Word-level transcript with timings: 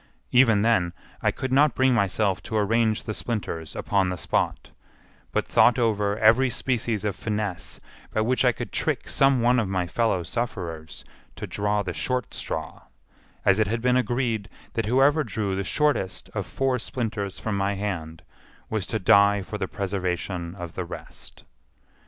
Even 0.31 0.63
then 0.63 0.93
I 1.21 1.29
could 1.29 1.51
not 1.51 1.75
bring 1.75 1.93
myself 1.93 2.41
to 2.41 2.57
arrange 2.57 3.03
the 3.03 3.13
splinters 3.13 3.75
upon 3.75 4.09
the 4.09 4.17
spot, 4.17 4.71
but 5.31 5.45
thought 5.45 5.77
over 5.77 6.17
every 6.17 6.49
species 6.49 7.05
of 7.05 7.15
finesse 7.15 7.79
by 8.11 8.21
which 8.21 8.43
I 8.43 8.51
could 8.51 8.71
trick 8.71 9.07
some 9.07 9.41
one 9.43 9.59
of 9.59 9.69
my 9.69 9.85
fellow 9.85 10.23
sufferers 10.23 11.05
to 11.35 11.45
draw 11.45 11.83
the 11.83 11.93
short 11.93 12.33
straw, 12.33 12.81
as 13.45 13.59
it 13.59 13.67
had 13.67 13.83
been 13.83 13.95
agreed 13.95 14.49
that 14.73 14.87
whoever 14.87 15.23
drew 15.23 15.55
the 15.55 15.63
shortest 15.63 16.29
of 16.33 16.47
four 16.47 16.79
splinters 16.79 17.37
from 17.37 17.55
my 17.55 17.75
hand 17.75 18.23
was 18.71 18.87
to 18.87 18.97
die 18.97 19.43
for 19.43 19.59
the 19.59 19.67
preservation 19.67 20.55
of 20.55 20.73
the 20.73 20.83
rest. 20.83 21.43